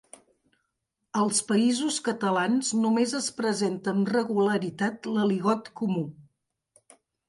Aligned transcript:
Als 1.23 1.41
Països 1.51 1.99
Catalans 2.09 2.73
només 2.87 3.15
es 3.23 3.29
presenta 3.45 3.97
amb 3.97 4.13
regularitat 4.17 5.15
l'aligot 5.15 5.75
comú. 5.81 6.07